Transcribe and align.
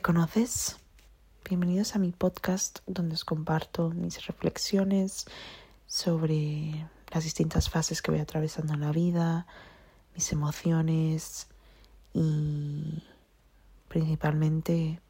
¿te 0.00 0.04
conoces? 0.04 0.78
Bienvenidos 1.46 1.94
a 1.94 1.98
mi 1.98 2.10
podcast 2.10 2.78
donde 2.86 3.16
os 3.16 3.26
comparto 3.26 3.90
mis 3.90 4.26
reflexiones 4.26 5.26
sobre 5.86 6.88
las 7.12 7.24
distintas 7.24 7.68
fases 7.68 8.00
que 8.00 8.10
voy 8.10 8.20
atravesando 8.20 8.72
en 8.72 8.80
la 8.80 8.92
vida, 8.92 9.46
mis 10.14 10.32
emociones 10.32 11.48
y 12.14 13.02
principalmente 13.88 15.02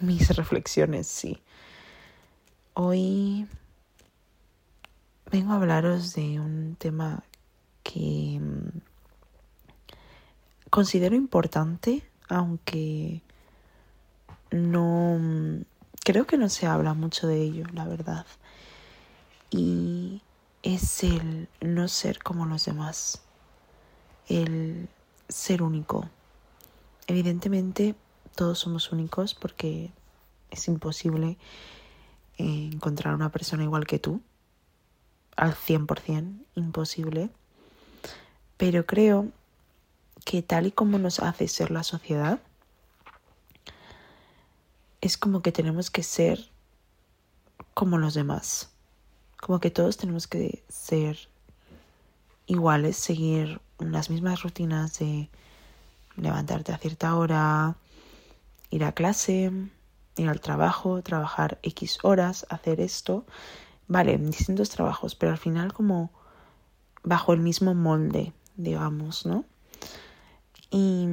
mis 0.00 0.30
reflexiones, 0.36 1.06
sí. 1.06 1.40
Hoy 2.74 3.46
vengo 5.30 5.52
a 5.52 5.56
hablaros 5.58 6.12
de 6.14 6.40
un 6.40 6.74
tema 6.74 7.22
que 7.84 8.40
mm, 8.40 8.80
considero 10.70 11.14
importante, 11.14 12.02
aunque 12.28 13.22
no 14.56 15.64
creo 16.04 16.26
que 16.26 16.38
no 16.38 16.48
se 16.48 16.66
habla 16.66 16.94
mucho 16.94 17.26
de 17.26 17.42
ello, 17.42 17.66
la 17.72 17.84
verdad. 17.84 18.26
Y 19.50 20.22
es 20.62 21.02
el 21.02 21.48
no 21.60 21.88
ser 21.88 22.20
como 22.20 22.46
los 22.46 22.64
demás, 22.64 23.22
el 24.28 24.88
ser 25.28 25.62
único. 25.62 26.08
Evidentemente 27.06 27.94
todos 28.36 28.60
somos 28.60 28.92
únicos 28.92 29.34
porque 29.34 29.90
es 30.50 30.68
imposible 30.68 31.38
eh, 32.38 32.70
encontrar 32.72 33.14
una 33.14 33.32
persona 33.32 33.64
igual 33.64 33.86
que 33.86 33.98
tú, 33.98 34.20
al 35.36 35.54
100%, 35.54 36.44
imposible. 36.54 37.30
Pero 38.56 38.86
creo 38.86 39.28
que 40.24 40.42
tal 40.42 40.66
y 40.66 40.72
como 40.72 40.98
nos 40.98 41.20
hace 41.20 41.48
ser 41.48 41.70
la 41.70 41.82
sociedad, 41.82 42.40
es 45.06 45.16
como 45.16 45.40
que 45.40 45.52
tenemos 45.52 45.90
que 45.90 46.02
ser 46.02 46.50
como 47.74 47.96
los 47.96 48.14
demás. 48.14 48.70
Como 49.40 49.60
que 49.60 49.70
todos 49.70 49.96
tenemos 49.96 50.26
que 50.26 50.64
ser 50.68 51.16
iguales, 52.46 52.96
seguir 52.96 53.60
las 53.78 54.10
mismas 54.10 54.42
rutinas 54.42 54.98
de 54.98 55.28
levantarte 56.16 56.72
a 56.72 56.78
cierta 56.78 57.14
hora, 57.14 57.76
ir 58.70 58.84
a 58.84 58.92
clase, 58.92 59.52
ir 60.16 60.28
al 60.28 60.40
trabajo, 60.40 61.02
trabajar 61.02 61.60
X 61.62 61.98
horas, 62.02 62.44
hacer 62.48 62.80
esto. 62.80 63.24
Vale, 63.86 64.18
distintos 64.18 64.70
trabajos, 64.70 65.14
pero 65.14 65.30
al 65.30 65.38
final 65.38 65.72
como 65.72 66.10
bajo 67.04 67.32
el 67.32 67.40
mismo 67.40 67.74
molde, 67.74 68.32
digamos, 68.56 69.24
¿no? 69.24 69.44
Y 70.70 71.06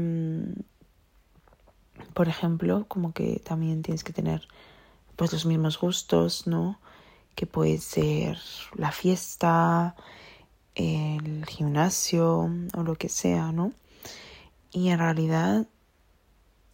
por 2.13 2.27
ejemplo, 2.27 2.86
como 2.88 3.13
que 3.13 3.41
también 3.44 3.81
tienes 3.81 4.03
que 4.03 4.13
tener 4.13 4.47
pues 5.16 5.31
los 5.31 5.45
mismos 5.45 5.80
gustos, 5.80 6.47
¿no? 6.47 6.80
Que 7.35 7.45
puede 7.45 7.77
ser 7.80 8.38
la 8.75 8.91
fiesta, 8.91 9.95
el 10.75 11.45
gimnasio 11.45 12.50
o 12.75 12.83
lo 12.83 12.95
que 12.95 13.09
sea, 13.09 13.52
¿no? 13.52 13.73
Y 14.72 14.89
en 14.89 15.00
realidad 15.00 15.67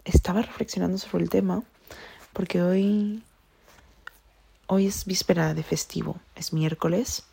estaba 0.06 0.42
reflexionando 0.42 0.98
sobre 0.98 1.24
el 1.24 1.30
tema 1.30 1.64
porque 2.34 2.62
hoy 2.62 3.24
hoy 4.68 4.86
es 4.86 5.06
víspera 5.06 5.54
de 5.54 5.64
festivo, 5.64 6.18
es 6.36 6.54
miércoles 6.54 7.24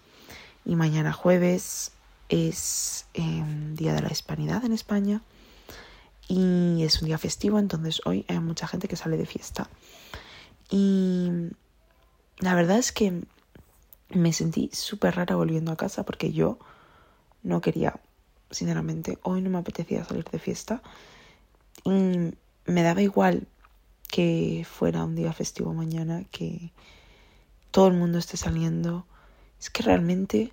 y 0.64 0.74
mañana 0.74 1.12
jueves 1.12 1.92
es 2.28 3.06
eh, 3.14 3.44
Día 3.74 3.92
de 3.92 4.02
la 4.02 4.10
Hispanidad 4.10 4.64
en 4.64 4.72
España 4.72 5.20
y 6.28 6.82
es 6.82 7.00
un 7.00 7.06
día 7.06 7.18
festivo, 7.18 7.58
entonces 7.58 8.00
hoy 8.04 8.24
hay 8.28 8.40
mucha 8.40 8.66
gente 8.66 8.88
que 8.88 8.96
sale 8.96 9.16
de 9.16 9.26
fiesta. 9.26 9.70
Y 10.70 11.30
la 12.38 12.54
verdad 12.54 12.78
es 12.78 12.92
que 12.92 13.22
me 14.10 14.32
sentí 14.32 14.70
súper 14.72 15.16
rara 15.16 15.36
volviendo 15.36 15.72
a 15.72 15.76
casa 15.76 16.04
porque 16.04 16.32
yo 16.32 16.58
no 17.42 17.60
quería, 17.60 18.00
sinceramente, 18.50 19.18
hoy 19.22 19.40
no 19.40 19.50
me 19.50 19.58
apetecía 19.58 20.04
salir 20.04 20.24
de 20.24 20.38
fiesta. 20.38 20.82
Y 21.84 22.32
me 22.66 22.82
daba 22.82 23.02
igual 23.02 23.46
que 24.08 24.66
fuera 24.68 25.04
un 25.04 25.14
día 25.14 25.32
festivo 25.32 25.72
mañana, 25.74 26.24
que 26.30 26.72
todo 27.70 27.88
el 27.88 27.94
mundo 27.94 28.18
esté 28.18 28.36
saliendo. 28.36 29.06
Es 29.60 29.70
que 29.70 29.82
realmente 29.84 30.52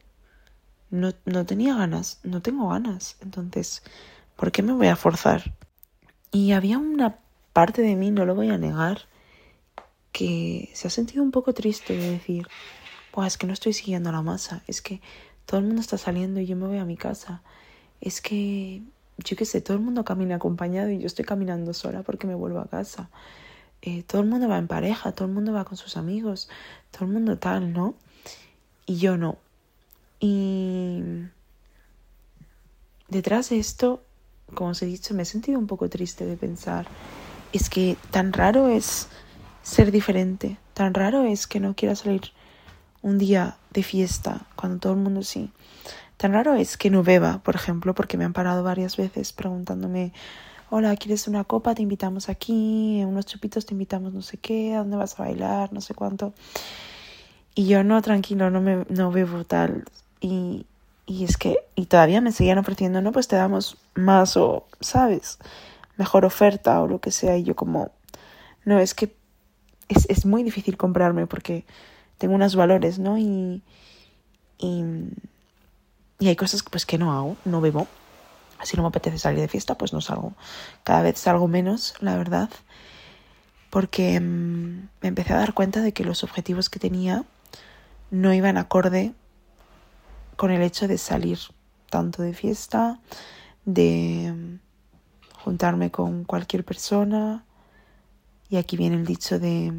no, 0.91 1.13
no 1.25 1.45
tenía 1.45 1.75
ganas, 1.75 2.19
no 2.23 2.41
tengo 2.41 2.69
ganas. 2.69 3.17
Entonces, 3.21 3.81
¿por 4.35 4.51
qué 4.51 4.61
me 4.61 4.73
voy 4.73 4.87
a 4.87 4.95
forzar? 4.95 5.55
Y 6.33 6.51
había 6.51 6.79
una 6.79 7.19
parte 7.53 7.83
de 7.83 7.95
mí, 7.95 8.09
no 8.09 8.25
lo 8.25 8.33
voy 8.33 8.49
a 8.49 8.57
negar, 8.57 9.01
que 10.11 10.71
se 10.73 10.87
ha 10.87 10.91
sentido 10.91 11.21
un 11.21 11.29
poco 11.29 11.53
triste 11.53 11.95
de 11.95 12.09
decir, 12.09 12.47
pues 13.11 13.27
es 13.27 13.37
que 13.37 13.45
no 13.45 13.53
estoy 13.53 13.73
siguiendo 13.73 14.11
la 14.11 14.23
masa, 14.23 14.63
es 14.67 14.81
que 14.81 14.99
todo 15.45 15.59
el 15.59 15.67
mundo 15.67 15.81
está 15.81 15.99
saliendo 15.99 16.39
y 16.39 16.47
yo 16.47 16.55
me 16.55 16.65
voy 16.65 16.79
a 16.79 16.85
mi 16.85 16.97
casa, 16.97 17.43
es 18.01 18.19
que 18.19 18.81
yo 19.19 19.37
qué 19.37 19.45
sé, 19.45 19.61
todo 19.61 19.77
el 19.77 19.83
mundo 19.83 20.03
camina 20.03 20.37
acompañado 20.37 20.89
y 20.89 20.97
yo 20.97 21.05
estoy 21.05 21.23
caminando 21.23 21.71
sola 21.71 22.01
porque 22.01 22.25
me 22.25 22.33
vuelvo 22.33 22.59
a 22.59 22.67
casa. 22.67 23.09
Eh, 23.83 24.01
todo 24.01 24.21
el 24.21 24.27
mundo 24.27 24.47
va 24.47 24.57
en 24.57 24.67
pareja, 24.67 25.11
todo 25.11 25.27
el 25.27 25.33
mundo 25.35 25.53
va 25.53 25.65
con 25.65 25.77
sus 25.77 25.97
amigos, 25.97 26.49
todo 26.89 27.05
el 27.05 27.11
mundo 27.11 27.37
tal, 27.37 27.73
¿no? 27.73 27.93
Y 28.87 28.97
yo 28.97 29.17
no. 29.17 29.37
Y 30.19 31.03
detrás 33.07 33.49
de 33.49 33.59
esto 33.59 34.03
como 34.53 34.71
os 34.71 34.81
he 34.81 34.85
dicho, 34.85 35.13
me 35.13 35.23
he 35.23 35.25
sentido 35.25 35.59
un 35.59 35.67
poco 35.67 35.89
triste 35.89 36.25
de 36.25 36.37
pensar, 36.37 36.87
es 37.51 37.69
que 37.69 37.97
tan 38.11 38.33
raro 38.33 38.67
es 38.67 39.07
ser 39.61 39.91
diferente, 39.91 40.57
tan 40.73 40.93
raro 40.93 41.23
es 41.23 41.47
que 41.47 41.59
no 41.59 41.75
quiera 41.75 41.95
salir 41.95 42.31
un 43.01 43.17
día 43.17 43.57
de 43.71 43.83
fiesta 43.83 44.47
cuando 44.55 44.79
todo 44.79 44.93
el 44.93 44.99
mundo 44.99 45.23
sí. 45.23 45.51
Tan 46.17 46.33
raro 46.33 46.53
es 46.55 46.77
que 46.77 46.89
no 46.89 47.03
beba, 47.03 47.39
por 47.43 47.55
ejemplo, 47.55 47.93
porque 47.93 48.17
me 48.17 48.23
han 48.23 48.33
parado 48.33 48.63
varias 48.63 48.97
veces 48.97 49.33
preguntándome, 49.33 50.13
hola, 50.69 50.95
¿quieres 50.95 51.27
una 51.27 51.43
copa? 51.43 51.75
Te 51.75 51.81
invitamos 51.81 52.29
aquí, 52.29 53.03
unos 53.05 53.25
chupitos 53.25 53.65
te 53.65 53.73
invitamos 53.73 54.13
no 54.13 54.21
sé 54.21 54.37
qué, 54.37 54.73
¿a 54.73 54.79
dónde 54.79 54.97
vas 54.97 55.19
a 55.19 55.23
bailar? 55.23 55.73
No 55.73 55.81
sé 55.81 55.93
cuánto. 55.93 56.33
Y 57.55 57.67
yo 57.67 57.83
no, 57.83 58.01
tranquilo, 58.01 58.49
no, 58.49 58.61
me, 58.61 58.85
no 58.89 59.11
bebo 59.11 59.43
tal. 59.43 59.83
Y, 60.19 60.65
y 61.05 61.25
es 61.25 61.37
que, 61.37 61.57
y 61.75 61.87
todavía 61.87 62.21
me 62.21 62.31
seguían 62.31 62.57
ofreciendo, 62.57 63.01
no, 63.01 63.11
pues 63.11 63.27
te 63.27 63.35
damos 63.35 63.77
más 63.93 64.37
o, 64.37 64.65
¿sabes? 64.79 65.37
Mejor 65.97 66.25
oferta 66.25 66.81
o 66.81 66.87
lo 66.87 66.99
que 66.99 67.11
sea. 67.11 67.37
Y 67.37 67.43
yo 67.43 67.55
como, 67.55 67.91
no, 68.65 68.79
es 68.79 68.93
que 68.93 69.15
es, 69.89 70.05
es 70.09 70.25
muy 70.25 70.43
difícil 70.43 70.77
comprarme 70.77 71.27
porque 71.27 71.65
tengo 72.17 72.35
unos 72.35 72.55
valores, 72.55 72.99
¿no? 72.99 73.17
Y, 73.17 73.61
y, 74.57 74.83
y 76.19 76.27
hay 76.27 76.35
cosas 76.35 76.63
pues 76.63 76.85
que 76.85 76.97
no 76.97 77.11
hago, 77.11 77.35
no 77.45 77.59
bebo. 77.59 77.87
Si 78.63 78.77
no 78.77 78.83
me 78.83 78.89
apetece 78.89 79.19
salir 79.19 79.41
de 79.41 79.49
fiesta, 79.49 79.75
pues 79.75 79.91
no 79.91 79.99
salgo. 79.99 80.33
Cada 80.85 81.01
vez 81.01 81.19
salgo 81.19 81.49
menos, 81.49 81.95
la 81.99 82.15
verdad. 82.15 82.49
Porque 83.69 84.21
mm, 84.21 84.89
me 85.01 85.09
empecé 85.09 85.33
a 85.33 85.37
dar 85.37 85.53
cuenta 85.53 85.81
de 85.81 85.91
que 85.91 86.05
los 86.05 86.23
objetivos 86.23 86.69
que 86.69 86.79
tenía 86.79 87.25
no 88.09 88.33
iban 88.33 88.57
acorde 88.57 89.13
con 90.43 90.51
el 90.51 90.61
hecho 90.61 90.89
de 90.89 90.97
salir 90.97 91.39
tanto 91.89 92.21
de 92.21 92.33
fiesta, 92.33 92.99
de 93.63 94.59
juntarme 95.41 95.89
con 95.89 96.25
cualquier 96.25 96.65
persona. 96.65 97.45
Y 98.49 98.57
aquí 98.57 98.75
viene 98.75 98.97
el 98.97 99.05
dicho 99.05 99.39
de 99.39 99.71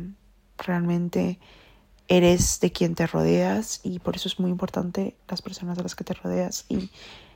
realmente 0.57 1.39
eres 2.09 2.61
de 2.61 2.73
quien 2.73 2.95
te 2.95 3.07
rodeas 3.07 3.81
y 3.83 3.99
por 3.99 4.17
eso 4.17 4.27
es 4.27 4.41
muy 4.41 4.51
importante 4.51 5.19
las 5.29 5.43
personas 5.43 5.77
de 5.77 5.83
las 5.83 5.95
que 5.95 6.05
te 6.05 6.15
rodeas 6.15 6.65
y 6.71 6.91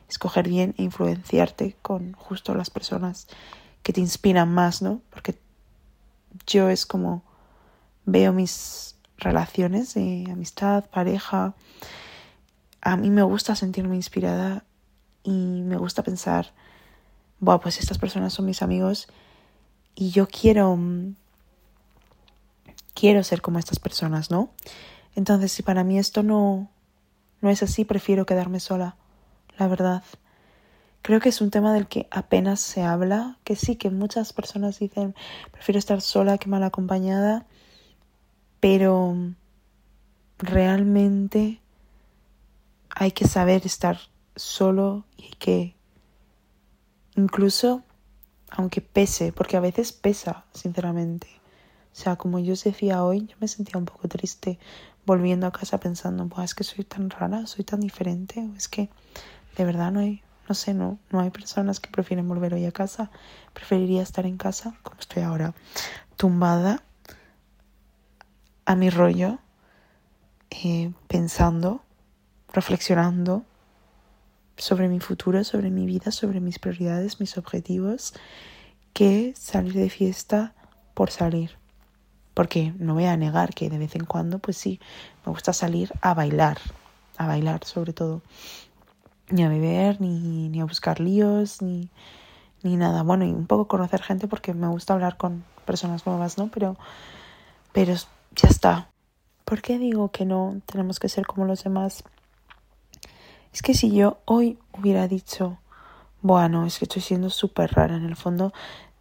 escoger 0.09 0.49
bien 0.49 0.75
e 0.79 0.83
influenciarte 0.85 1.77
con 1.83 2.15
justo 2.15 2.55
las 2.55 2.71
personas 2.71 3.27
que 3.83 3.93
te 3.93 4.01
inspiran 4.01 4.55
más, 4.55 4.81
¿no? 4.81 5.03
Porque 5.11 5.39
yo 6.47 6.71
es 6.71 6.87
como 6.87 7.23
veo 8.07 8.33
mis 8.33 8.97
relaciones 9.19 9.93
de 9.93 10.27
amistad, 10.33 10.87
pareja, 10.87 11.55
a 12.81 12.97
mí 12.97 13.11
me 13.11 13.23
gusta 13.23 13.55
sentirme 13.55 13.97
inspirada 13.97 14.65
y 15.23 15.63
me 15.63 15.77
gusta 15.77 16.03
pensar, 16.03 16.53
bueno, 17.41 17.61
pues 17.61 17.79
estas 17.79 17.99
personas 17.99 18.33
son 18.33 18.47
mis 18.47 18.63
amigos 18.63 19.09
y 19.95 20.11
yo 20.11 20.29
quiero, 20.29 20.77
mm, 20.77 21.15
quiero 22.95 23.23
ser 23.23 23.43
como 23.43 23.59
estas 23.59 23.79
personas, 23.79 24.31
¿no? 24.31 24.51
Entonces, 25.15 25.53
si 25.53 25.63
para 25.63 25.85
mí 25.85 25.99
esto 25.99 26.23
no, 26.23 26.71
no 27.41 27.51
es 27.51 27.63
así, 27.63 27.85
prefiero 27.85 28.27
quedarme 28.27 28.61
sola, 28.61 28.97
la 29.59 29.69
verdad. 29.69 30.03
Creo 31.03 31.21
que 31.21 31.29
es 31.29 31.41
un 31.41 31.51
tema 31.51 31.73
del 31.73 31.87
que 31.87 32.07
apenas 32.11 32.61
se 32.61 32.83
habla, 32.83 33.39
que 33.45 33.57
sí, 33.57 33.77
que 33.77 33.91
muchas 33.91 34.33
personas 34.33 34.79
dicen, 34.79 35.15
prefiero 35.53 35.79
estar 35.79 36.01
sola 36.01 36.39
que 36.39 36.49
mal 36.49 36.63
acompañada, 36.63 37.47
pero 38.61 39.17
realmente 40.39 41.61
hay 43.01 43.13
que 43.13 43.29
saber 43.29 43.65
estar 43.65 43.97
solo 44.35 45.05
y 45.17 45.31
que 45.37 45.77
incluso 47.15 47.85
aunque 48.51 48.81
pese, 48.81 49.33
porque 49.33 49.57
a 49.57 49.61
veces 49.61 49.93
pesa, 49.93 50.45
sinceramente. 50.53 51.29
O 51.93 51.97
sea, 51.97 52.17
como 52.17 52.41
yo 52.41 52.55
os 52.55 52.65
decía 52.65 53.05
hoy, 53.05 53.27
yo 53.27 53.37
me 53.41 53.47
sentía 53.47 53.79
un 53.79 53.85
poco 53.85 54.09
triste 54.09 54.59
volviendo 55.07 55.47
a 55.47 55.53
casa 55.53 55.79
pensando, 55.79 56.29
es 56.43 56.55
que 56.55 56.65
soy 56.65 56.85
tan 56.85 57.11
rara, 57.11 57.47
soy 57.47 57.65
tan 57.65 57.81
diferente, 57.81 58.41
o 58.41 58.57
es 58.57 58.69
que 58.69 58.91
de 59.57 59.65
verdad 59.65 59.93
no 59.93 60.01
hay, 60.01 60.23
no 60.49 60.55
sé, 60.55 60.75
no, 60.75 60.99
no 61.11 61.21
hay 61.21 61.31
personas 61.31 61.79
que 61.79 61.91
prefieren 61.91 62.27
volver 62.27 62.55
hoy 62.55 62.65
a 62.65 62.73
casa. 62.73 63.11
Preferiría 63.53 64.03
estar 64.03 64.27
en 64.27 64.39
casa, 64.39 64.75
como 64.83 64.99
estoy 64.99 65.23
ahora, 65.23 65.55
tumbada 66.17 66.83
a 68.65 68.75
mi 68.75 68.91
rollo, 68.91 69.39
eh, 70.51 70.93
pensando, 71.07 71.83
reflexionando 72.53 73.45
sobre 74.57 74.89
mi 74.89 75.01
futuro, 75.01 75.45
sobre 75.45 75.71
mi 75.71 75.87
vida, 75.87 76.11
sobre 76.11 76.41
mis 76.41 76.59
prioridades, 76.59 77.21
mis 77.21 77.39
objetivos, 77.39 78.15
que 78.93 79.33
salir 79.37 79.75
de 79.75 79.91
fiesta 79.91 80.55
por 80.95 81.11
salir. 81.11 81.57
Porque 82.35 82.73
no 82.79 82.95
voy 82.95 83.05
a 83.05 83.17
negar 83.17 83.55
que 83.55 83.71
de 83.71 83.79
vez 83.79 83.95
en 83.95 84.05
cuando, 84.05 84.39
pues 84.39 84.57
sí, 84.57 84.81
me 85.25 85.33
gusta 85.33 85.53
salir 85.53 85.93
a 86.01 86.15
bailar, 86.15 86.59
a 87.17 87.27
bailar 87.27 87.65
sobre 87.65 87.93
todo. 87.93 88.23
Ni 89.31 89.43
a 89.45 89.49
beber, 89.49 90.01
ni, 90.01 90.49
ni 90.49 90.61
a 90.61 90.65
buscar 90.65 91.01
líos, 91.01 91.61
ni, 91.63 91.91
ni 92.63 92.77
nada. 92.77 93.03
Bueno, 93.03 93.25
y 93.25 93.31
un 93.31 93.47
poco 93.47 93.69
conocer 93.69 94.03
gente 94.03 94.27
porque 94.27 94.55
me 94.55 94.69
gusta 94.69 94.95
hablar 94.95 95.17
con 95.17 95.45
personas 95.65 96.07
nuevas, 96.07 96.39
¿no? 96.39 96.49
Pero, 96.49 96.77
pero 97.73 97.95
ya 97.95 98.49
está. 98.49 98.89
¿Por 99.45 99.63
qué 99.63 99.79
digo 99.79 100.11
que 100.11 100.25
no 100.25 100.61
tenemos 100.67 100.99
que 100.99 101.09
ser 101.09 101.27
como 101.27 101.45
los 101.45 101.63
demás? 101.65 102.05
Es 103.53 103.63
que 103.63 103.75
si 103.75 103.93
yo 103.93 104.19
hoy 104.25 104.59
hubiera 104.73 105.09
dicho, 105.09 105.59
bueno, 106.21 106.67
es 106.67 106.79
que 106.79 106.85
estoy 106.85 107.03
siendo 107.03 107.31
súper 107.31 107.73
rara, 107.73 107.97
en 107.97 108.05
el 108.05 108.17
fondo 108.17 108.53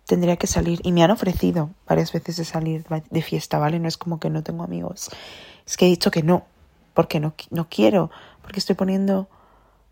tendría 0.05 0.37
que 0.37 0.47
salir. 0.47 0.79
Y 0.83 0.91
me 0.91 1.03
han 1.03 1.11
ofrecido 1.11 1.69
varias 1.87 2.11
veces 2.11 2.37
de 2.37 2.45
salir 2.45 2.85
de 2.87 3.21
fiesta, 3.21 3.59
¿vale? 3.59 3.79
No 3.79 3.87
es 3.87 3.97
como 3.97 4.19
que 4.19 4.29
no 4.29 4.43
tengo 4.43 4.63
amigos. 4.63 5.09
Es 5.65 5.77
que 5.77 5.85
he 5.85 5.89
dicho 5.89 6.11
que 6.11 6.23
no, 6.23 6.45
porque 6.93 7.19
no, 7.19 7.33
no 7.51 7.67
quiero, 7.69 8.09
porque 8.41 8.59
estoy 8.59 8.75
poniendo 8.75 9.29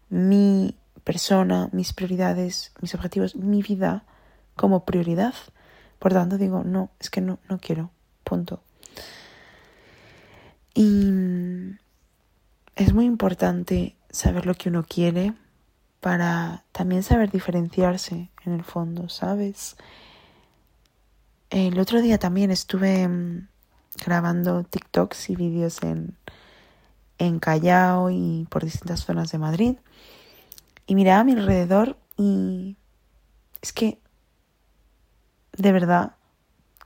mi 0.10 0.76
persona, 1.04 1.70
mis 1.72 1.94
prioridades, 1.94 2.72
mis 2.82 2.96
objetivos, 2.96 3.36
mi 3.36 3.62
vida 3.62 4.04
como 4.56 4.86
prioridad. 4.86 5.34
Por 6.00 6.14
tanto, 6.14 6.38
digo, 6.38 6.64
no, 6.64 6.90
es 7.00 7.10
que 7.10 7.22
no, 7.22 7.40
no 7.50 7.60
quiero. 7.60 7.92
Punto. 8.24 8.62
Y 10.74 11.76
es 12.76 12.94
muy 12.94 13.06
importante 13.06 13.96
saber 14.16 14.46
lo 14.46 14.54
que 14.54 14.70
uno 14.70 14.86
quiere 14.88 15.34
para 16.00 16.64
también 16.72 17.04
saber 17.04 17.30
diferenciarse 17.30 18.30
en 18.46 18.54
el 18.54 18.64
fondo, 18.64 19.10
¿sabes? 19.10 19.76
El 21.50 21.78
otro 21.80 22.02
día 22.02 22.18
también 22.18 22.50
estuve 22.50 23.08
mm, 23.08 23.48
grabando 24.06 24.64
TikToks 24.64 25.30
y 25.32 25.36
vídeos 25.36 25.84
en, 25.84 26.16
en 27.18 27.40
Callao 27.40 28.10
y 28.10 28.48
por 28.50 28.64
distintas 28.64 29.02
zonas 29.02 29.32
de 29.32 29.38
Madrid. 29.38 29.76
Y 30.88 30.96
miraba 30.96 31.20
a 31.20 31.24
mi 31.26 31.34
alrededor 31.34 31.98
y 32.16 32.78
es 33.62 33.74
que 33.74 34.00
de 35.58 35.72
verdad 35.74 36.16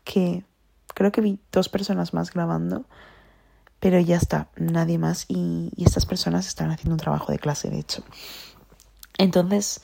que 0.04 0.44
creo 0.96 1.12
que 1.12 1.22
vi 1.22 1.40
dos 1.52 1.70
personas 1.70 2.14
más 2.14 2.34
grabando 2.34 2.86
pero 3.80 4.00
ya 4.00 4.18
está, 4.18 4.50
nadie 4.58 4.98
más 4.98 5.26
y, 5.28 5.72
estas 5.78 6.06
personas 6.06 6.48
están 6.48 6.72
haciendo 6.72 6.94
un 6.94 7.00
trabajo 7.00 7.32
de 7.32 7.40
clase, 7.40 7.70
de 7.70 7.80
hecho. 7.80 8.04
Entonces, 9.18 9.82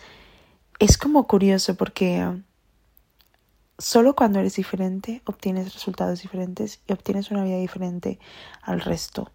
es 0.79 0.97
como 0.97 1.27
curioso 1.27 1.75
porque 1.75 2.41
solo 3.77 4.15
cuando 4.15 4.39
eres 4.39 4.55
diferente 4.55 5.21
obtienes 5.25 5.73
resultados 5.73 6.21
diferentes 6.21 6.79
y 6.87 6.93
obtienes 6.93 7.31
una 7.31 7.43
vida 7.43 7.57
diferente 7.57 8.19
al 8.61 8.81
resto. 8.81 9.31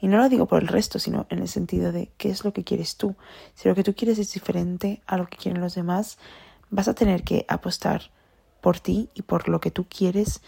Y 0.00 0.08
no 0.08 0.16
lo 0.16 0.30
digo 0.30 0.46
por 0.46 0.62
el 0.62 0.68
resto, 0.68 0.98
sino 0.98 1.26
en 1.28 1.40
el 1.40 1.48
sentido 1.48 1.92
de 1.92 2.10
qué 2.16 2.30
es 2.30 2.42
lo 2.44 2.54
que 2.54 2.64
quieres 2.64 2.96
tú. 2.96 3.16
Si 3.54 3.68
lo 3.68 3.74
que 3.74 3.84
tú 3.84 3.94
quieres 3.94 4.18
es 4.18 4.32
diferente 4.32 5.02
a 5.06 5.18
lo 5.18 5.26
que 5.26 5.36
quieren 5.36 5.60
los 5.60 5.74
demás, 5.74 6.16
vas 6.70 6.88
a 6.88 6.94
tener 6.94 7.22
que 7.22 7.44
apostar 7.48 8.10
por 8.62 8.80
ti 8.80 9.10
y 9.14 9.22
por 9.22 9.48
lo 9.48 9.60
que 9.60 9.70
tú 9.70 9.86
quieres 9.88 10.40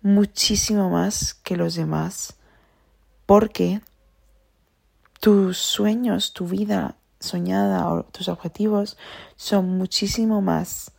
muchísimo 0.00 0.90
más 0.90 1.34
que 1.34 1.56
los 1.56 1.76
demás 1.76 2.36
porque 3.26 3.80
tus 5.20 5.58
sueños, 5.58 6.32
tu 6.32 6.46
vida 6.46 6.96
soñada 7.20 7.88
o 7.88 8.02
tus 8.02 8.28
objetivos 8.28 8.98
son 9.36 9.78
muchísimo 9.78 10.42
más 10.42 10.90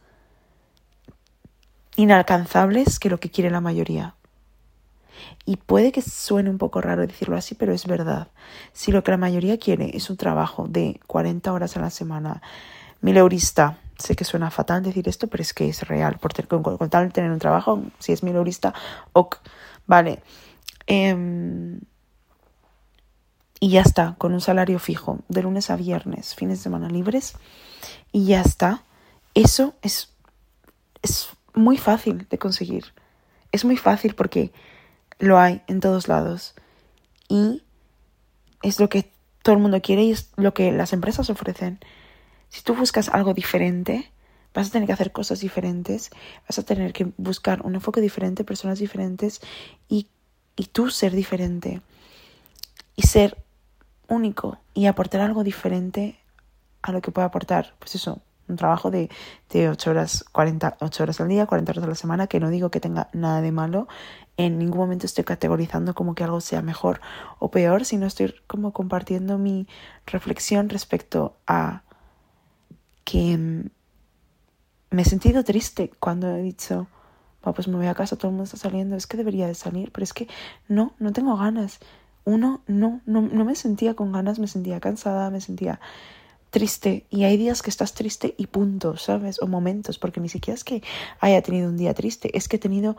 inalcanzables 1.95 2.99
que 2.99 3.09
lo 3.09 3.19
que 3.19 3.29
quiere 3.29 3.49
la 3.49 3.61
mayoría. 3.61 4.15
Y 5.45 5.57
puede 5.57 5.91
que 5.91 6.01
suene 6.01 6.49
un 6.49 6.57
poco 6.57 6.81
raro 6.81 7.05
decirlo 7.05 7.35
así, 7.35 7.55
pero 7.55 7.73
es 7.73 7.85
verdad. 7.85 8.29
Si 8.71 8.91
lo 8.91 9.03
que 9.03 9.11
la 9.11 9.17
mayoría 9.17 9.57
quiere 9.57 9.95
es 9.95 10.09
un 10.09 10.17
trabajo 10.17 10.67
de 10.67 10.99
40 11.07 11.51
horas 11.51 11.75
a 11.75 11.81
la 11.81 11.89
semana, 11.89 12.41
mil 13.01 13.17
eurista, 13.17 13.77
sé 13.97 14.15
que 14.15 14.23
suena 14.23 14.49
fatal 14.51 14.81
decir 14.83 15.07
esto, 15.09 15.27
pero 15.27 15.41
es 15.43 15.53
que 15.53 15.67
es 15.67 15.85
real. 15.87 16.17
Por 16.19 16.33
con, 16.47 16.89
tal 16.89 17.07
de 17.07 17.13
tener 17.13 17.31
un 17.31 17.39
trabajo, 17.39 17.83
si 17.99 18.13
es 18.13 18.23
mil 18.23 18.35
eurista, 18.35 18.73
ok, 19.11 19.37
vale. 19.85 20.23
Eh, 20.87 21.77
y 23.63 23.69
ya 23.69 23.79
está, 23.79 24.15
con 24.17 24.33
un 24.33 24.41
salario 24.41 24.77
fijo, 24.77 25.19
de 25.29 25.41
lunes 25.41 25.69
a 25.69 25.77
viernes, 25.77 26.35
fines 26.35 26.59
de 26.59 26.63
semana 26.63 26.89
libres, 26.89 27.35
y 28.11 28.25
ya 28.25 28.41
está. 28.41 28.83
Eso 29.35 29.73
es, 29.81 30.11
es 31.01 31.29
muy 31.53 31.77
fácil 31.77 32.27
de 32.29 32.37
conseguir. 32.37 32.87
Es 33.53 33.63
muy 33.63 33.77
fácil 33.77 34.15
porque 34.15 34.51
lo 35.17 35.39
hay 35.39 35.61
en 35.67 35.79
todos 35.79 36.09
lados. 36.09 36.55
Y 37.29 37.63
es 38.63 38.81
lo 38.81 38.89
que 38.89 39.09
todo 39.43 39.55
el 39.55 39.61
mundo 39.61 39.81
quiere 39.81 40.03
y 40.03 40.11
es 40.11 40.29
lo 40.35 40.53
que 40.53 40.73
las 40.73 40.91
empresas 40.91 41.29
ofrecen. 41.29 41.79
Si 42.49 42.63
tú 42.63 42.75
buscas 42.75 43.07
algo 43.07 43.33
diferente, 43.33 44.11
vas 44.53 44.67
a 44.67 44.71
tener 44.71 44.87
que 44.87 44.93
hacer 44.93 45.13
cosas 45.13 45.39
diferentes, 45.39 46.09
vas 46.49 46.59
a 46.59 46.63
tener 46.63 46.91
que 46.91 47.13
buscar 47.15 47.61
un 47.61 47.75
enfoque 47.75 48.01
diferente, 48.01 48.43
personas 48.43 48.79
diferentes 48.79 49.39
y, 49.87 50.09
y 50.57 50.65
tú 50.65 50.89
ser 50.89 51.13
diferente. 51.13 51.79
Y 52.97 53.03
ser 53.03 53.37
único 54.07 54.59
y 54.73 54.85
aportar 54.85 55.21
algo 55.21 55.43
diferente 55.43 56.19
a 56.81 56.91
lo 56.91 57.01
que 57.01 57.11
puede 57.11 57.25
aportar, 57.25 57.75
pues 57.79 57.95
eso, 57.95 58.21
un 58.47 58.57
trabajo 58.57 58.91
de, 58.91 59.09
de 59.49 59.69
8 59.69 59.91
horas, 59.91 60.25
40, 60.31 60.77
8 60.81 61.03
horas 61.03 61.21
al 61.21 61.29
día, 61.29 61.45
40 61.45 61.71
horas 61.71 61.83
a 61.83 61.87
la 61.87 61.95
semana, 61.95 62.27
que 62.27 62.39
no 62.39 62.49
digo 62.49 62.69
que 62.69 62.79
tenga 62.79 63.09
nada 63.13 63.41
de 63.41 63.51
malo, 63.51 63.87
en 64.37 64.57
ningún 64.57 64.79
momento 64.79 65.05
estoy 65.05 65.23
categorizando 65.23 65.93
como 65.93 66.15
que 66.15 66.23
algo 66.23 66.41
sea 66.41 66.61
mejor 66.61 66.99
o 67.39 67.51
peor, 67.51 67.85
sino 67.85 68.05
estoy 68.05 68.35
como 68.47 68.73
compartiendo 68.73 69.37
mi 69.37 69.67
reflexión 70.05 70.69
respecto 70.69 71.37
a 71.47 71.83
que 73.05 73.37
mm, 73.37 73.69
me 74.91 75.01
he 75.01 75.05
sentido 75.05 75.43
triste 75.43 75.91
cuando 75.99 76.29
he 76.35 76.41
dicho, 76.41 76.87
pues 77.41 77.67
me 77.67 77.77
voy 77.77 77.87
a 77.87 77.95
casa, 77.95 78.15
todo 78.15 78.27
el 78.27 78.33
mundo 78.33 78.45
está 78.45 78.57
saliendo, 78.57 78.95
es 78.95 79.07
que 79.07 79.17
debería 79.17 79.47
de 79.47 79.55
salir, 79.55 79.91
pero 79.91 80.03
es 80.03 80.13
que 80.13 80.27
no, 80.67 80.93
no 80.99 81.11
tengo 81.13 81.35
ganas 81.37 81.79
uno 82.25 82.61
no, 82.67 83.01
no, 83.05 83.21
no 83.21 83.45
me 83.45 83.55
sentía 83.55 83.95
con 83.95 84.11
ganas, 84.11 84.39
me 84.39 84.47
sentía 84.47 84.79
cansada, 84.79 85.29
me 85.29 85.41
sentía 85.41 85.79
triste 86.49 87.07
y 87.09 87.23
hay 87.23 87.35
días 87.35 87.61
que 87.61 87.71
estás 87.71 87.93
triste 87.93 88.35
y 88.37 88.47
punto, 88.47 88.95
¿sabes? 88.95 89.41
O 89.41 89.47
momentos, 89.47 89.97
porque 89.97 90.21
ni 90.21 90.29
siquiera 90.29 90.55
es 90.55 90.63
que 90.63 90.83
haya 91.19 91.41
tenido 91.41 91.69
un 91.69 91.77
día 91.77 91.93
triste, 91.93 92.35
es 92.37 92.47
que 92.47 92.57
he 92.57 92.59
tenido 92.59 92.95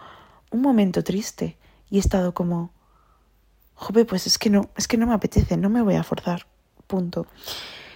un 0.50 0.60
momento 0.60 1.04
triste 1.04 1.56
y 1.88 1.96
he 1.96 2.00
estado 2.00 2.34
como, 2.34 2.72
joder, 3.74 4.06
pues 4.06 4.26
es 4.26 4.38
que 4.38 4.50
no, 4.50 4.70
es 4.76 4.88
que 4.88 4.96
no 4.96 5.06
me 5.06 5.14
apetece, 5.14 5.56
no 5.56 5.70
me 5.70 5.82
voy 5.82 5.94
a 5.94 6.02
forzar, 6.02 6.46
punto. 6.88 7.26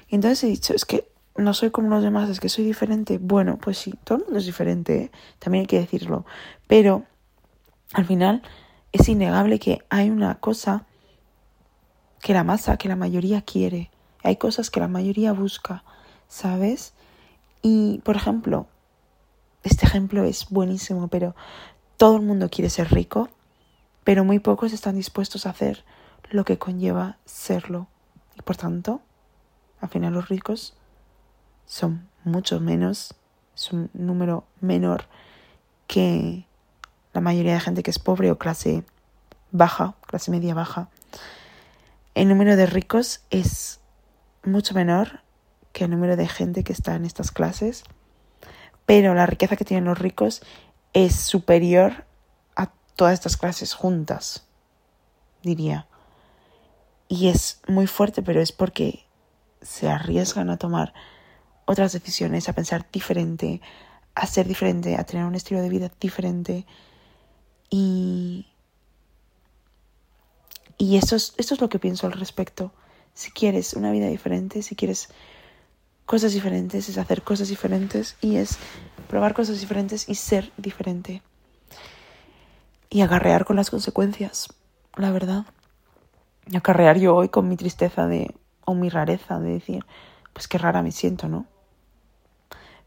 Y 0.09 0.15
entonces 0.15 0.45
he 0.45 0.47
dicho, 0.47 0.75
es 0.75 0.85
que 0.85 1.11
no 1.37 1.53
soy 1.55 1.71
como 1.71 1.89
los 1.89 2.03
demás, 2.03 2.31
es 2.31 2.41
que 2.41 2.49
soy 2.49 2.65
diferente. 2.65 3.19
Bueno, 3.19 3.59
pues 3.59 3.79
sí, 3.79 3.95
todo 4.05 4.19
el 4.19 4.25
mundo 4.25 4.39
es 4.39 4.47
diferente, 4.47 4.97
¿eh? 4.97 5.11
también 5.39 5.63
hay 5.63 5.67
que 5.67 5.81
decirlo, 5.81 6.25
pero 6.67 7.05
al 7.95 8.05
final 8.07 8.43
es 8.93 9.09
innegable 9.09 9.59
que 9.59 9.83
hay 9.89 10.11
una 10.11 10.37
cosa 10.37 10.87
que 12.21 12.33
la 12.33 12.45
masa, 12.45 12.77
que 12.77 12.89
la 12.89 12.97
mayoría 12.97 13.43
quiere. 13.43 13.91
Hay 14.23 14.37
cosas 14.37 14.71
que 14.71 14.81
la 14.81 14.89
mayoría 14.89 15.33
busca, 15.33 15.85
¿sabes? 16.29 16.93
Y, 17.63 18.01
por 18.05 18.17
ejemplo, 18.17 18.67
este 19.63 19.87
ejemplo 19.87 20.25
es 20.25 20.49
buenísimo, 20.51 21.09
pero 21.09 21.35
todo 21.97 22.17
el 22.17 22.23
mundo 22.23 22.49
quiere 22.49 22.71
ser 22.71 22.93
rico, 22.93 23.29
pero 24.05 24.25
muy 24.25 24.39
pocos 24.39 24.73
están 24.73 24.97
dispuestos 24.97 25.47
a 25.47 25.51
hacer 25.51 25.85
lo 26.31 26.45
que 26.45 26.59
conlleva 26.59 27.19
serlo. 27.25 27.89
Y 28.37 28.43
por 28.43 28.57
tanto, 28.57 29.01
al 29.81 29.89
final 29.89 30.15
los 30.15 30.29
ricos 30.29 30.75
son 31.67 32.09
mucho 32.25 32.61
menos, 32.61 33.15
es 33.55 33.73
un 33.73 33.91
número 33.93 34.45
menor 34.61 35.05
que 35.87 36.47
la 37.13 37.21
mayoría 37.21 37.55
de 37.55 37.61
gente 37.61 37.83
que 37.83 37.91
es 37.91 37.99
pobre 37.99 38.31
o 38.31 38.39
clase 38.39 38.85
baja, 39.51 39.95
clase 40.07 40.31
media 40.31 40.55
baja 40.55 40.89
el 42.19 42.27
número 42.27 42.57
de 42.57 42.67
ricos 42.67 43.21
es 43.31 43.79
mucho 44.43 44.75
menor 44.75 45.21
que 45.73 45.85
el 45.85 45.91
número 45.91 46.17
de 46.17 46.27
gente 46.27 46.65
que 46.65 46.73
está 46.73 46.97
en 46.97 47.05
estas 47.05 47.31
clases, 47.31 47.85
pero 48.87 49.15
la 49.15 49.25
riqueza 49.25 49.55
que 49.55 49.65
tienen 49.65 49.85
los 49.85 50.01
ricos 50.01 50.43
es 50.95 51.15
superior 51.15 52.07
a 52.57 52.73
todas 52.97 53.15
estas 53.15 53.37
clases 53.37 53.73
juntas, 53.73 54.49
diría. 55.45 55.87
Y 57.07 57.29
es 57.29 57.61
muy 57.69 57.87
fuerte, 57.87 58.21
pero 58.21 58.41
es 58.41 58.51
porque 58.51 59.07
se 59.63 59.89
arriesgan 59.89 60.51
a 60.51 60.57
tomar 60.57 60.95
otras 61.67 61.93
decisiones, 61.93 62.49
a 62.49 62.53
pensar 62.53 62.85
diferente, 62.91 63.61
a 64.17 64.27
ser 64.27 64.49
diferente, 64.49 64.97
a 64.97 65.05
tener 65.05 65.25
un 65.25 65.37
estilo 65.37 65.63
de 65.63 65.69
vida 65.69 65.93
diferente. 66.01 66.67
Y, 67.71 68.49
y 70.79 70.97
eso 70.97 71.17
es, 71.17 71.35
esto 71.37 71.55
es 71.55 71.61
lo 71.61 71.69
que 71.69 71.81
pienso 71.81 72.07
al 72.07 72.13
respecto. 72.13 72.73
Si 73.13 73.33
quieres 73.33 73.75
una 73.75 73.91
vida 73.91 74.07
diferente, 74.07 74.63
si 74.63 74.77
quieres 74.77 75.09
cosas 76.07 76.33
diferentes, 76.33 76.89
es 76.89 76.97
hacer 76.97 77.23
cosas 77.23 77.49
diferentes 77.49 78.17
y 78.21 78.37
es 78.37 78.59
probar 79.09 79.35
cosas 79.35 79.61
diferentes 79.61 80.09
y 80.09 80.15
ser 80.15 80.53
diferente. 80.57 81.21
Y 82.91 83.01
agarrear 83.01 83.45
con 83.45 83.57
las 83.57 83.71
consecuencias, 83.71 84.49
la 84.97 85.11
verdad. 85.11 85.47
Y 86.47 86.57
acarrear 86.57 86.99
yo 86.99 87.17
hoy 87.17 87.29
con 87.29 87.49
mi 87.49 87.57
tristeza 87.57 88.07
de, 88.07 88.35
o 88.65 88.75
mi 88.75 88.89
rareza 88.89 89.41
de 89.41 89.51
decir, 89.51 89.85
pues 90.33 90.47
qué 90.47 90.59
rara 90.59 90.83
me 90.83 90.93
siento, 90.93 91.29
¿no? 91.29 91.47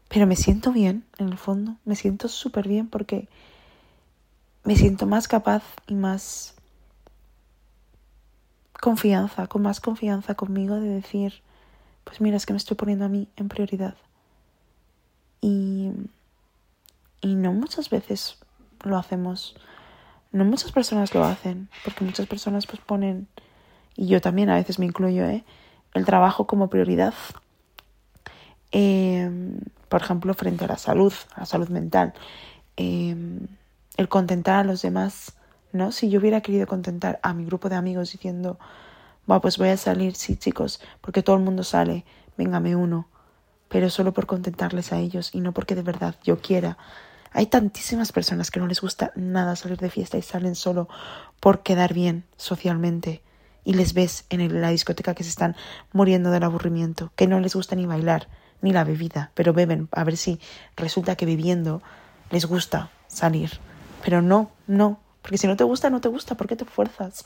Pero 0.08 0.26
me 0.26 0.36
siento 0.36 0.72
bien, 0.72 1.04
en 1.18 1.28
el 1.28 1.38
fondo, 1.38 1.76
me 1.84 1.94
siento 1.94 2.28
súper 2.28 2.66
bien 2.66 2.88
porque 2.88 3.28
me 4.64 4.76
siento 4.76 5.06
más 5.06 5.28
capaz 5.28 5.62
y 5.86 5.94
más 5.94 6.54
confianza, 8.82 9.46
con 9.46 9.62
más 9.62 9.80
confianza 9.80 10.34
conmigo 10.34 10.80
de 10.80 10.88
decir, 10.88 11.40
pues 12.02 12.20
mira, 12.20 12.36
es 12.36 12.46
que 12.46 12.52
me 12.52 12.56
estoy 12.56 12.76
poniendo 12.76 13.04
a 13.04 13.08
mí 13.08 13.28
en 13.36 13.46
prioridad. 13.46 13.94
Y, 15.40 15.92
y 17.20 17.36
no 17.36 17.52
muchas 17.52 17.90
veces 17.90 18.38
lo 18.82 18.98
hacemos. 18.98 19.54
No 20.32 20.44
muchas 20.44 20.72
personas 20.72 21.14
lo 21.14 21.22
hacen, 21.22 21.68
porque 21.84 22.04
muchas 22.04 22.26
personas 22.26 22.66
pues 22.66 22.82
ponen, 22.82 23.28
y 23.94 24.08
yo 24.08 24.20
también 24.20 24.50
a 24.50 24.56
veces 24.56 24.80
me 24.80 24.86
incluyo, 24.86 25.26
¿eh? 25.26 25.44
el 25.94 26.04
trabajo 26.04 26.48
como 26.48 26.68
prioridad. 26.68 27.14
Em, 28.72 29.60
por 29.88 30.02
ejemplo, 30.02 30.34
frente 30.34 30.64
a 30.64 30.68
la 30.68 30.76
salud, 30.78 31.12
a 31.36 31.40
la 31.40 31.46
salud 31.46 31.68
mental. 31.68 32.14
Em, 32.76 33.46
el 33.96 34.08
contentar 34.08 34.56
a 34.56 34.64
los 34.64 34.82
demás, 34.82 35.36
¿no? 35.72 35.92
Si 35.92 36.08
yo 36.10 36.20
hubiera 36.20 36.40
querido 36.40 36.66
contentar 36.66 37.18
a 37.22 37.34
mi 37.34 37.44
grupo 37.44 37.68
de 37.68 37.76
amigos 37.76 38.12
diciendo, 38.12 38.58
bueno, 39.26 39.40
pues 39.40 39.58
voy 39.58 39.68
a 39.68 39.76
salir, 39.76 40.14
sí, 40.14 40.36
chicos, 40.36 40.80
porque 41.00 41.22
todo 41.22 41.36
el 41.36 41.42
mundo 41.42 41.64
sale, 41.64 42.04
véngame 42.36 42.76
uno, 42.76 43.08
pero 43.68 43.88
solo 43.90 44.12
por 44.12 44.26
contentarles 44.26 44.92
a 44.92 44.98
ellos 44.98 45.34
y 45.34 45.40
no 45.40 45.52
porque 45.52 45.74
de 45.74 45.82
verdad 45.82 46.16
yo 46.22 46.40
quiera. 46.40 46.76
Hay 47.32 47.46
tantísimas 47.46 48.12
personas 48.12 48.50
que 48.50 48.60
no 48.60 48.66
les 48.66 48.80
gusta 48.80 49.12
nada 49.16 49.56
salir 49.56 49.78
de 49.78 49.90
fiesta 49.90 50.18
y 50.18 50.22
salen 50.22 50.54
solo 50.54 50.88
por 51.40 51.62
quedar 51.62 51.94
bien 51.94 52.24
socialmente 52.36 53.22
y 53.64 53.74
les 53.74 53.94
ves 53.94 54.24
en 54.28 54.60
la 54.60 54.70
discoteca 54.70 55.14
que 55.14 55.24
se 55.24 55.30
están 55.30 55.56
muriendo 55.92 56.30
del 56.30 56.42
aburrimiento, 56.42 57.12
que 57.16 57.26
no 57.26 57.40
les 57.40 57.54
gusta 57.54 57.76
ni 57.76 57.86
bailar 57.86 58.28
ni 58.60 58.72
la 58.72 58.84
bebida, 58.84 59.30
pero 59.34 59.52
beben 59.52 59.88
a 59.92 60.04
ver 60.04 60.16
si 60.16 60.40
resulta 60.76 61.16
que 61.16 61.26
bebiendo 61.26 61.82
les 62.30 62.46
gusta 62.46 62.90
salir. 63.08 63.58
Pero 64.04 64.20
no, 64.20 64.50
no, 64.66 65.00
porque 65.22 65.38
si 65.38 65.46
no 65.46 65.56
te 65.56 65.64
gusta, 65.64 65.88
no 65.88 66.00
te 66.00 66.08
gusta, 66.08 66.36
¿por 66.36 66.48
qué 66.48 66.56
te 66.56 66.64
fuerzas? 66.64 67.24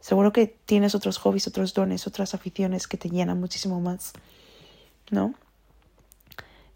Seguro 0.00 0.32
que 0.32 0.46
tienes 0.46 0.94
otros 0.94 1.18
hobbies, 1.18 1.48
otros 1.48 1.74
dones, 1.74 2.06
otras 2.06 2.34
aficiones 2.34 2.86
que 2.86 2.96
te 2.96 3.10
llenan 3.10 3.40
muchísimo 3.40 3.80
más, 3.80 4.12
¿no? 5.10 5.34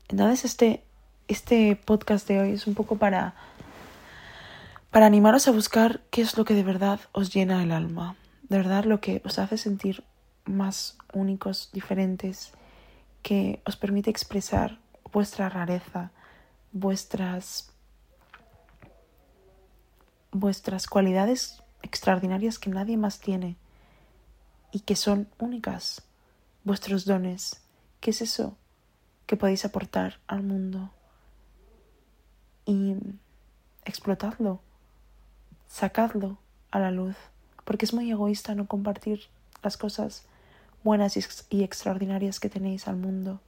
Entonces 0.08 0.44
este, 0.44 0.84
este 1.28 1.76
podcast 1.76 2.26
de 2.26 2.40
hoy 2.40 2.52
es 2.52 2.66
un 2.66 2.74
poco 2.74 2.96
para, 2.96 3.34
para 4.90 5.06
animaros 5.06 5.46
a 5.48 5.52
buscar 5.52 6.02
qué 6.10 6.22
es 6.22 6.36
lo 6.36 6.44
que 6.44 6.54
de 6.54 6.64
verdad 6.64 7.00
os 7.12 7.32
llena 7.32 7.62
el 7.62 7.70
alma, 7.70 8.16
de 8.48 8.56
verdad 8.56 8.84
lo 8.84 9.00
que 9.00 9.22
os 9.24 9.38
hace 9.38 9.56
sentir 9.56 10.04
más 10.44 10.98
únicos, 11.12 11.70
diferentes, 11.72 12.52
que 13.22 13.62
os 13.64 13.76
permite 13.76 14.10
expresar 14.10 14.78
vuestra 15.12 15.48
rareza, 15.48 16.10
vuestras 16.72 17.71
vuestras 20.32 20.86
cualidades 20.86 21.62
extraordinarias 21.82 22.58
que 22.58 22.70
nadie 22.70 22.96
más 22.96 23.20
tiene 23.20 23.56
y 24.72 24.80
que 24.80 24.96
son 24.96 25.28
únicas, 25.38 26.02
vuestros 26.64 27.04
dones. 27.04 27.60
¿Qué 28.00 28.10
es 28.10 28.22
eso 28.22 28.56
que 29.26 29.36
podéis 29.36 29.64
aportar 29.64 30.18
al 30.26 30.42
mundo? 30.42 30.90
Y 32.64 32.96
explotadlo, 33.84 34.60
sacadlo 35.68 36.38
a 36.70 36.80
la 36.80 36.90
luz, 36.90 37.16
porque 37.64 37.84
es 37.84 37.92
muy 37.92 38.10
egoísta 38.10 38.54
no 38.54 38.66
compartir 38.66 39.26
las 39.62 39.76
cosas 39.76 40.24
buenas 40.82 41.16
y 41.50 41.62
extraordinarias 41.62 42.40
que 42.40 42.48
tenéis 42.48 42.88
al 42.88 42.96
mundo. 42.96 43.40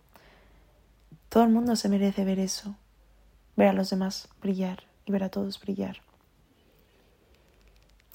Todo 1.29 1.45
el 1.45 1.51
mundo 1.51 1.75
se 1.75 1.89
merece 1.89 2.25
ver 2.25 2.39
eso, 2.39 2.77
ver 3.57 3.69
a 3.69 3.73
los 3.73 3.91
demás 3.91 4.29
brillar 4.41 4.85
y 5.07 5.13
ver 5.13 5.25
a 5.25 5.31
todos 5.31 5.61
brillar. 5.61 6.01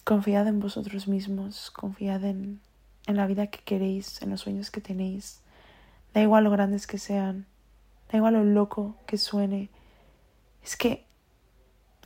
Confiad 0.03 0.47
en 0.47 0.59
vosotros 0.59 1.07
mismos, 1.07 1.71
confiad 1.71 2.23
en, 2.23 2.61
en 3.05 3.15
la 3.17 3.27
vida 3.27 3.47
que 3.47 3.59
queréis, 3.59 4.21
en 4.21 4.31
los 4.31 4.41
sueños 4.41 4.71
que 4.71 4.81
tenéis. 4.81 5.41
Da 6.13 6.21
igual 6.21 6.43
lo 6.43 6.51
grandes 6.51 6.87
que 6.87 6.97
sean, 6.97 7.45
da 8.11 8.17
igual 8.17 8.33
lo 8.33 8.43
loco 8.43 8.95
que 9.05 9.17
suene. 9.17 9.69
Es 10.63 10.75
que 10.75 11.05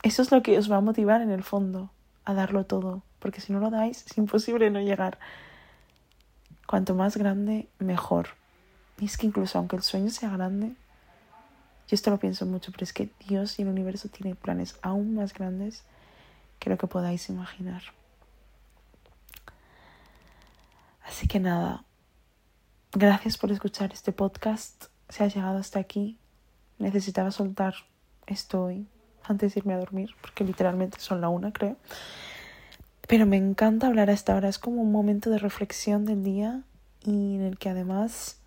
eso 0.02 0.22
es 0.22 0.30
lo 0.30 0.42
que 0.42 0.58
os 0.58 0.70
va 0.70 0.76
a 0.76 0.80
motivar 0.82 1.22
en 1.22 1.30
el 1.30 1.42
fondo, 1.42 1.90
a 2.24 2.34
darlo 2.34 2.66
todo, 2.66 3.02
porque 3.20 3.40
si 3.40 3.52
no 3.52 3.60
lo 3.60 3.70
dais 3.70 4.04
es 4.06 4.18
imposible 4.18 4.70
no 4.70 4.80
llegar. 4.80 5.18
Cuanto 6.66 6.94
más 6.94 7.16
grande, 7.16 7.68
mejor. 7.78 8.28
Y 8.98 9.06
es 9.06 9.16
que 9.16 9.26
incluso 9.26 9.58
aunque 9.58 9.76
el 9.76 9.82
sueño 9.82 10.10
sea 10.10 10.30
grande, 10.30 10.74
yo 11.88 11.94
esto 11.94 12.10
lo 12.10 12.18
pienso 12.18 12.46
mucho, 12.46 12.72
pero 12.72 12.84
es 12.84 12.92
que 12.92 13.10
Dios 13.26 13.58
y 13.58 13.62
el 13.62 13.68
universo 13.68 14.08
tienen 14.08 14.36
planes 14.36 14.78
aún 14.82 15.14
más 15.14 15.34
grandes 15.34 15.84
lo 16.64 16.78
que 16.78 16.86
podáis 16.86 17.28
imaginar. 17.28 17.82
Así 21.04 21.28
que 21.28 21.38
nada, 21.38 21.84
gracias 22.92 23.36
por 23.36 23.52
escuchar 23.52 23.92
este 23.92 24.12
podcast. 24.12 24.86
Si 25.08 25.22
has 25.22 25.34
llegado 25.34 25.58
hasta 25.58 25.78
aquí, 25.78 26.18
necesitaba 26.78 27.30
soltar 27.30 27.74
esto 28.26 28.70
antes 29.22 29.54
de 29.54 29.60
irme 29.60 29.74
a 29.74 29.78
dormir, 29.78 30.10
porque 30.20 30.44
literalmente 30.44 30.98
son 30.98 31.20
la 31.20 31.28
una, 31.28 31.52
creo. 31.52 31.76
Pero 33.06 33.26
me 33.26 33.36
encanta 33.36 33.86
hablar 33.86 34.08
a 34.08 34.14
esta 34.14 34.34
hora, 34.34 34.48
es 34.48 34.58
como 34.58 34.80
un 34.80 34.90
momento 34.90 35.30
de 35.30 35.38
reflexión 35.38 36.06
del 36.06 36.24
día 36.24 36.62
y 37.04 37.36
en 37.36 37.42
el 37.42 37.58
que 37.58 37.68
además, 37.68 38.38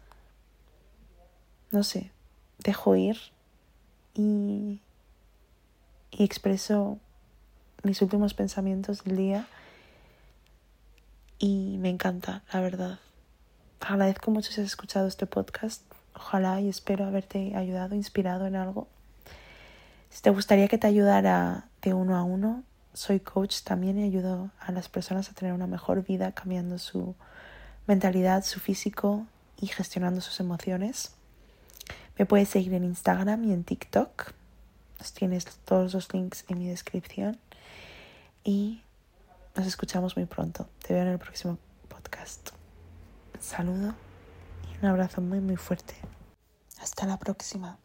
no 1.72 1.84
sé, 1.84 2.12
dejo 2.58 2.96
ir 2.96 3.18
y, 4.16 4.82
y 6.10 6.24
expreso 6.24 7.00
mis 7.84 8.02
últimos 8.02 8.34
pensamientos 8.34 9.04
del 9.04 9.18
día 9.18 9.48
y 11.40 11.78
me 11.80 11.90
encanta, 11.90 12.44
la 12.52 12.62
verdad. 12.62 13.00
Agradezco 13.80 14.32
mucho 14.32 14.52
si 14.52 14.62
has 14.62 14.68
escuchado 14.68 15.08
este 15.08 15.28
podcast. 15.28 15.84
Ojalá 16.16 16.60
y 16.62 16.70
espero 16.70 17.06
haberte 17.06 17.56
ayudado, 17.56 17.94
inspirado 17.94 18.48
en 18.48 18.56
algo. 18.56 18.88
Si 20.10 20.22
te 20.22 20.32
gustaría 20.32 20.68
que 20.68 20.80
te 20.80 20.88
ayudara 20.88 21.68
de 21.82 21.94
uno 21.94 22.18
a 22.18 22.24
uno, 22.24 22.64
soy 22.94 23.20
coach 23.20 23.62
también 23.62 24.00
y 24.00 24.04
ayudo 24.04 24.50
a 24.60 24.72
las 24.72 24.90
personas 24.90 25.30
a 25.30 25.34
tener 25.34 25.54
una 25.54 25.68
mejor 25.68 26.04
vida 26.04 26.32
cambiando 26.32 26.80
su 26.80 27.14
mentalidad, 27.86 28.44
su 28.44 28.60
físico 28.60 29.28
y 29.62 29.68
gestionando 29.68 30.22
sus 30.22 30.40
emociones. 30.40 31.12
Me 32.18 32.26
puedes 32.26 32.50
seguir 32.50 32.74
en 32.74 32.84
Instagram 32.84 33.44
y 33.46 33.54
en 33.54 33.64
TikTok. 33.64 34.34
Tienes 35.14 35.46
todos 35.66 35.94
los 35.94 36.12
links 36.14 36.44
en 36.48 36.58
mi 36.58 36.68
descripción. 36.68 37.38
Y 38.48 38.82
nos 39.58 39.68
escuchamos 39.68 40.16
muy 40.16 40.26
pronto. 40.26 40.70
Te 40.82 40.94
veo 40.94 41.04
en 41.04 41.10
el 41.10 41.20
próximo 41.20 41.58
podcast. 41.90 42.52
Un 43.36 43.42
saludo 43.42 43.94
y 44.72 44.78
un 44.78 44.86
abrazo 44.86 45.20
muy 45.20 45.42
muy 45.42 45.58
fuerte. 45.58 45.96
Hasta 46.80 47.06
la 47.06 47.20
próxima. 47.20 47.78